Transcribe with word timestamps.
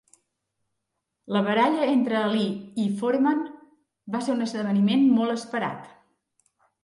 La 1.35 1.41
baralla 1.47 1.89
entre 1.89 2.17
Ali 2.29 2.47
i 2.85 2.85
Foreman 3.01 3.43
va 4.15 4.23
ser 4.29 4.35
un 4.37 4.45
esdeveniment 4.47 5.03
molt 5.19 5.35
esperat. 5.35 5.87